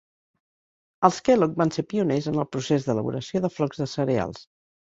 [1.09, 4.45] Els Kellogg van ser pioners en el procés d'elaboració de flocs de cereals.